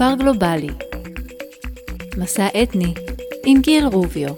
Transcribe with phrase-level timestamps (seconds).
[0.00, 0.68] כפר גלובלי.
[2.16, 2.94] מסע אתני
[3.46, 4.34] עם גיל רוביו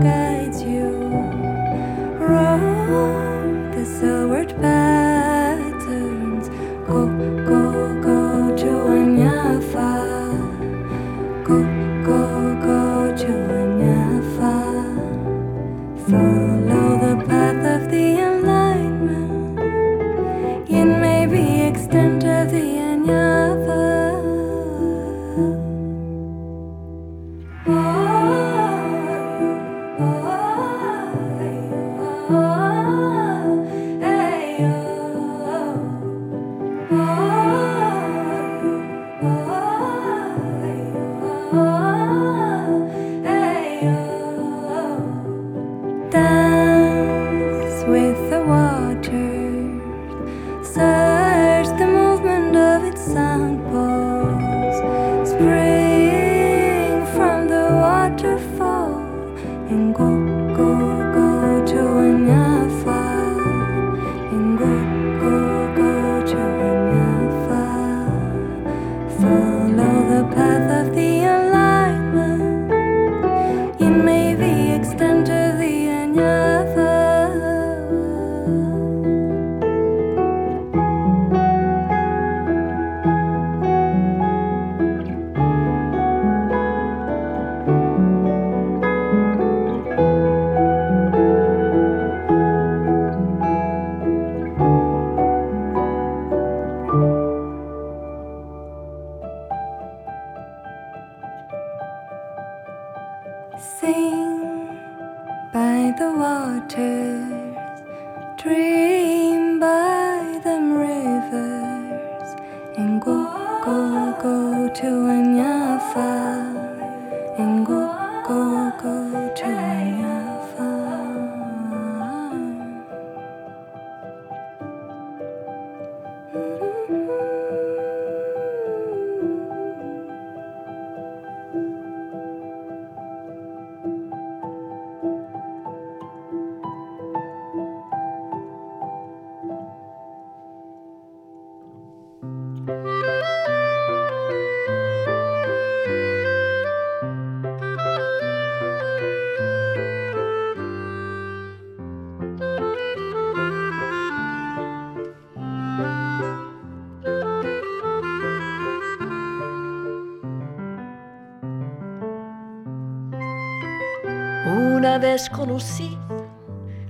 [0.00, 0.27] good.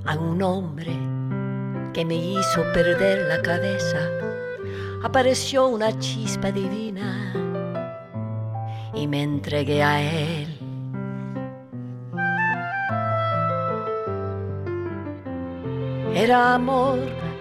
[0.05, 0.93] A un hombre
[1.95, 4.11] que me hizo perder la cabeza.
[5.03, 7.33] Apareció una chispa divina
[8.93, 10.59] y me entregué a él.
[16.15, 16.99] Era amor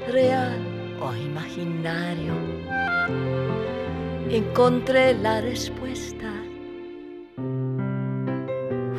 [0.09, 0.57] real
[1.01, 2.35] o imaginario.
[4.29, 6.31] encontré la respuesta.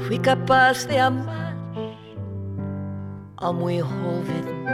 [0.06, 1.37] Fui capaz de amar
[3.40, 4.64] a muy joven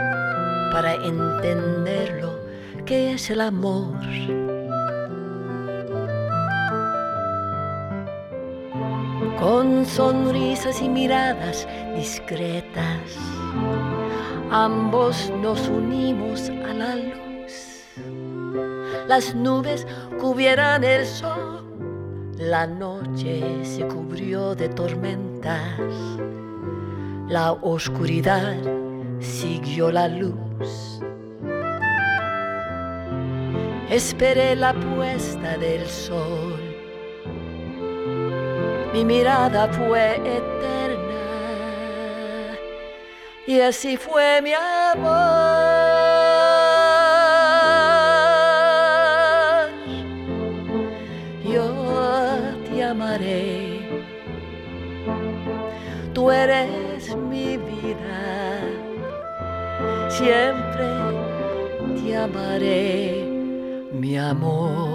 [0.71, 3.93] para entender lo que es el amor.
[9.39, 13.17] Con sonrisas y miradas discretas,
[14.49, 17.83] ambos nos unimos a la luz.
[19.07, 19.85] Las nubes
[20.19, 21.63] cubrieran el sol,
[22.39, 25.79] la noche se cubrió de tormentas,
[27.27, 28.57] la oscuridad
[29.19, 30.99] siguió la luz.
[33.89, 36.65] Esperé la puesta del sol
[38.95, 41.25] mi mirada fue eterna
[43.45, 45.94] y así fue mi amor.
[63.99, 64.94] Mi amor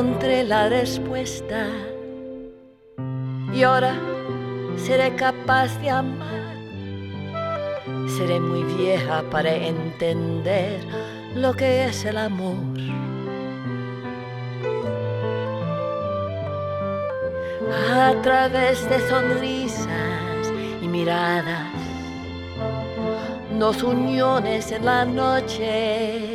[0.00, 1.66] Encontré la respuesta
[3.52, 3.94] y ahora
[4.78, 6.56] seré capaz de amar.
[8.16, 10.80] Seré muy vieja para entender
[11.34, 12.56] lo que es el amor.
[17.92, 20.50] A través de sonrisas
[20.80, 21.68] y miradas
[23.52, 26.29] nos uniones en la noche.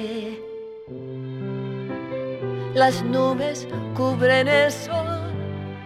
[2.76, 5.34] Las nubes cubren el sol,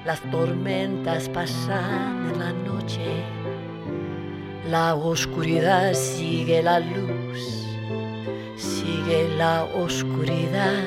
[0.05, 3.23] las tormentas pasan en la noche.
[4.67, 7.67] La oscuridad sigue la luz,
[8.57, 10.83] sigue la oscuridad,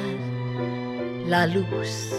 [1.26, 2.12] la luz.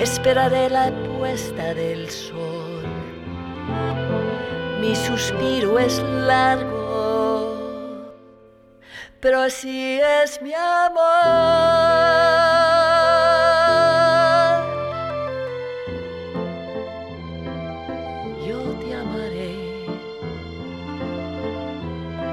[0.00, 2.52] Esperaré la puesta del sol
[4.82, 6.81] mi suspiro es largo,
[9.22, 11.00] pero así es mi amor.
[18.44, 19.86] Yo te amaré,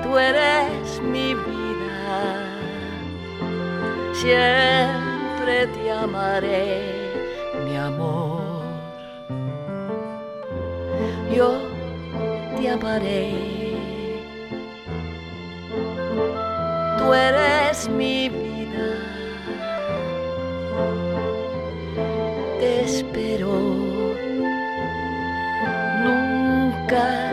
[0.02, 2.58] tú eres mi vida,
[4.14, 7.12] siempre te amaré,
[7.66, 8.64] mi amor.
[11.32, 11.52] Yo
[12.58, 13.59] te amaré.
[17.14, 18.88] Eres mi vida.
[22.60, 23.54] Te espero.
[26.04, 27.29] Nunca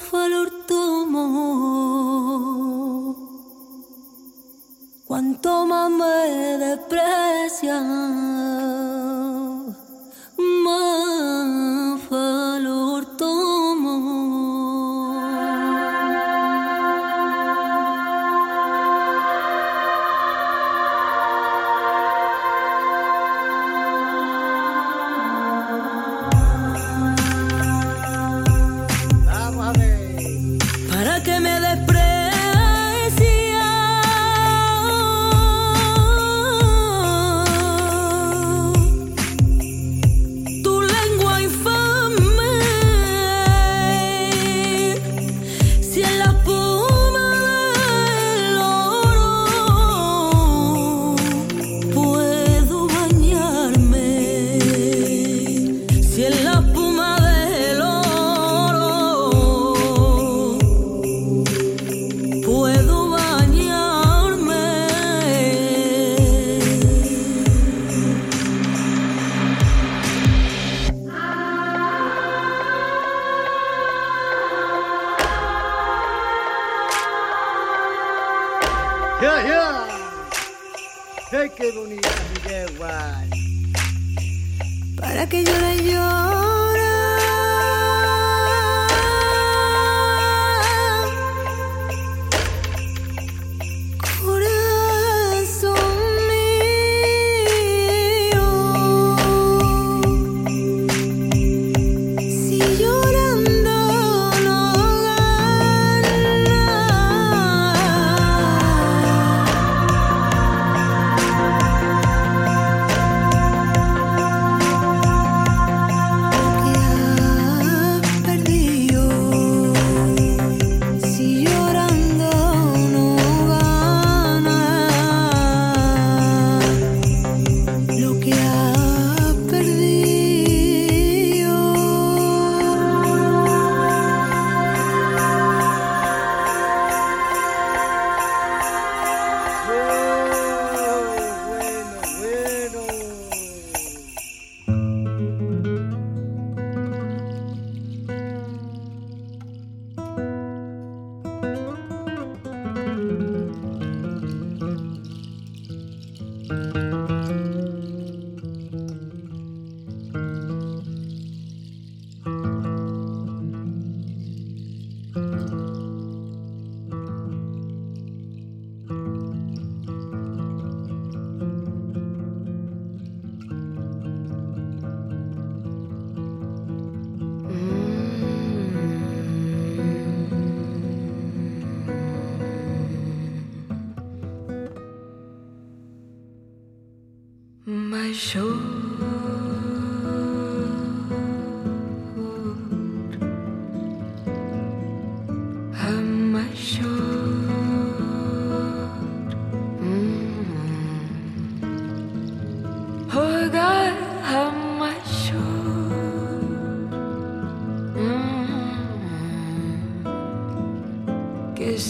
[0.00, 1.26] más valor tomo.
[5.06, 7.86] Cuanto más me desprecian,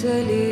[0.03, 0.50] 这里。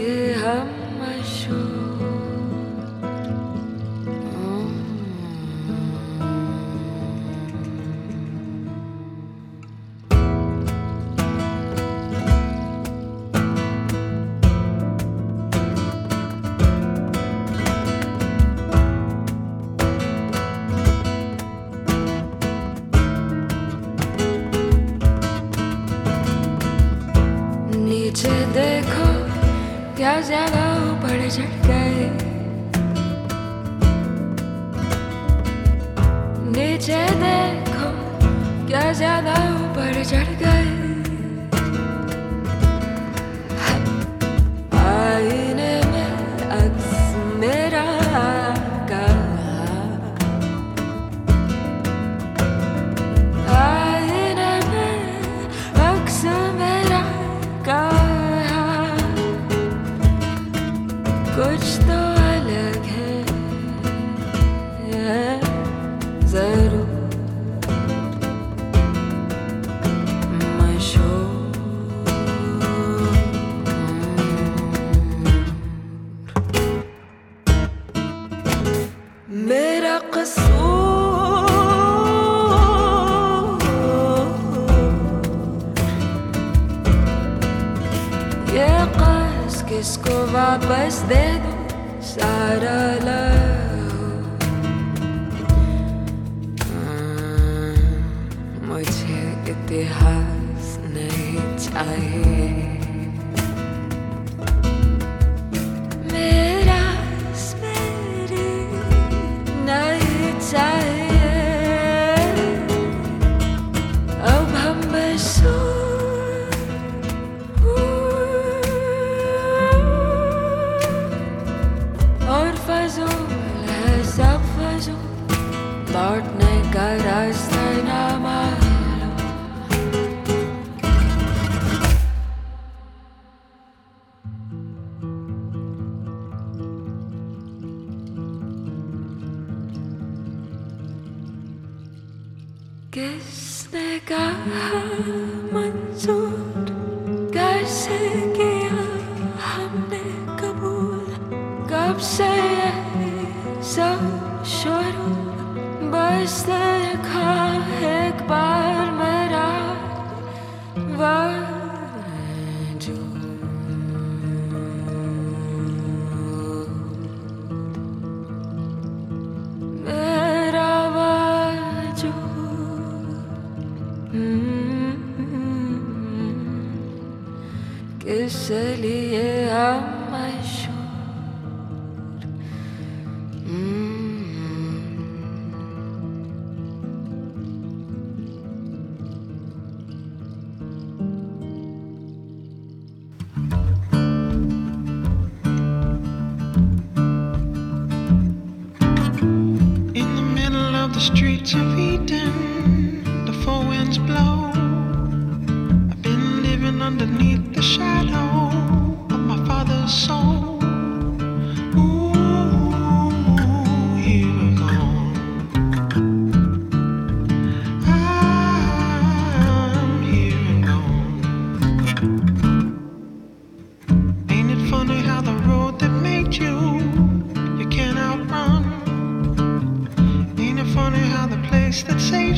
[125.99, 127.57] Lord, ne garaj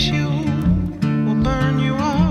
[0.09, 0.29] you
[1.27, 2.30] will burn you off.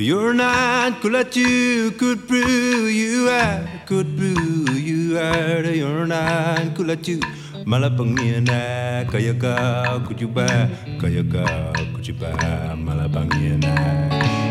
[0.00, 5.66] You're not cool at you could brew you out, could brew you out.
[5.66, 7.20] You're not cool at you.
[7.68, 12.32] Malapang Malapangiana, kayaka, could you buy, kayaka, could you buy,
[12.80, 13.76] Malapangiana.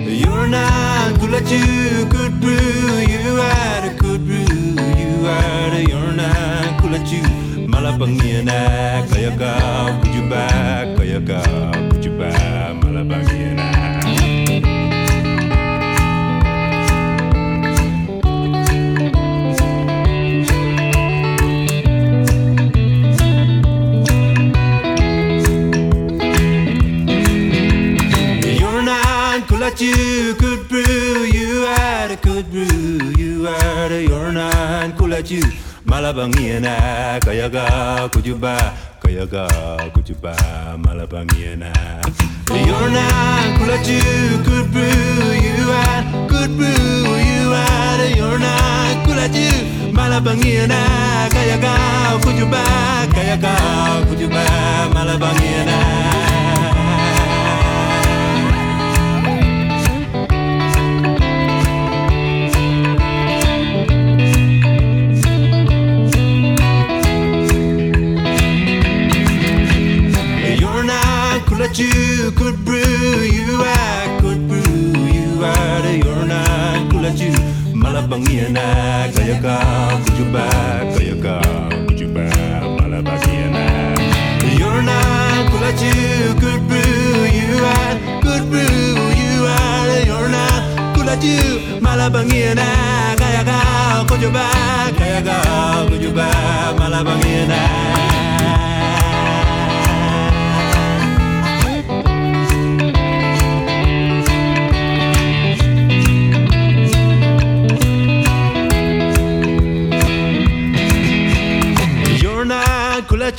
[0.05, 4.45] You're not cool at you could brew you out, could brew
[5.01, 5.73] you out.
[5.81, 7.23] You're not cool at you.
[7.65, 13.58] Malapang Malapangiana, kayaka, could you buy, kayaka, could you buy, Malapangiana.
[29.59, 31.27] That you could brew.
[31.35, 33.11] You had a good brew.
[33.17, 35.41] You had a not cool at you.
[35.85, 38.57] Malabangiana, Kayaga, could you buy?
[39.01, 40.33] Kayaga, could you buy?
[40.79, 41.73] Malabangiana.
[42.49, 44.43] You're not cool at you.
[44.47, 45.31] Good brew.
[45.45, 47.17] You had good brew.
[47.29, 49.91] You had a you're not cool at you.
[49.91, 53.07] Malabangiana, Kayaga, could you buy?
[53.11, 54.45] Kayaga, could you buy?
[54.95, 56.28] Malabangiana.
[71.69, 76.89] that you could brew you, I could brew you out of your Malabang
[78.25, 79.57] Malabangia na kayaka,
[80.05, 83.65] could you back, kayaka, could you back, malabangia na.
[84.57, 85.93] Your nakulaju
[86.41, 90.25] could brew you I could brew you out of your
[90.97, 92.65] Malabang Malabangia na
[93.15, 98.08] kayaka, could you back, kayaka, could you back, malabangia na.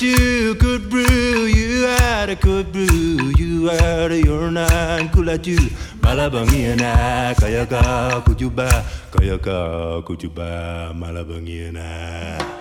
[0.03, 5.47] you could brew, you had a good brew, you had a your nine, cool at
[5.47, 5.59] you.
[6.01, 8.69] Malabangiana, Kayaka, could you buy,
[9.11, 12.60] Kayaka, could you buy, Malabangiana.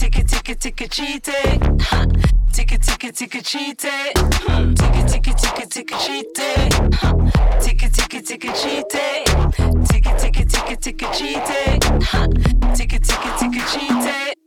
[0.00, 1.60] ticket, ticket, ticket, cheetah, it.
[2.52, 4.76] Ticket, ticket, ticket, cheetah, it.
[4.76, 7.62] Ticket, ticket, ticket, ticket, cheetah, it.
[7.62, 9.88] Ticket, ticket, ticket, cheetah, it.
[9.88, 11.82] Ticket, ticket, ticket, ticket, cheat it.
[12.74, 14.39] Ticket, ticket, ticket, cheat.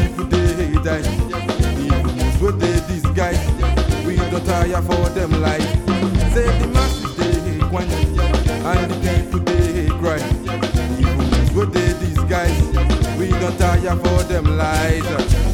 [0.00, 1.04] people they die.
[1.78, 3.44] Evilness what they disguise.
[4.06, 5.62] We don't tire for them life.
[6.32, 7.92] Say the masses they quench
[8.70, 10.20] and the people they cry.
[10.98, 12.60] Evilness what they disguise.
[13.18, 15.49] We don't tire for them lies.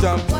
[0.00, 0.37] jump.